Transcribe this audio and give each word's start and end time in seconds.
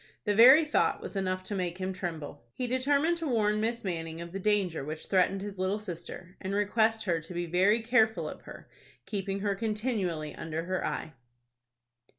The 0.23 0.33
very 0.33 0.65
thought 0.65 0.99
was 0.99 1.15
enough 1.15 1.43
to 1.43 1.53
make 1.53 1.77
him 1.77 1.93
tremble. 1.93 2.41
He 2.55 2.65
determined 2.65 3.17
to 3.17 3.27
warn 3.27 3.61
Miss 3.61 3.83
Manning 3.83 4.19
of 4.19 4.31
the 4.31 4.39
danger 4.39 4.83
which 4.83 5.05
threatened 5.05 5.41
his 5.41 5.59
little 5.59 5.77
sister, 5.77 6.37
and 6.41 6.55
request 6.55 7.03
her 7.05 7.19
to 7.19 7.33
be 7.35 7.45
very 7.45 7.81
careful 7.81 8.27
of 8.27 8.41
her, 8.41 8.67
keeping 9.05 9.41
her 9.41 9.53
continually 9.53 10.33
under 10.35 10.63
her 10.63 10.83
eye. 10.83 11.13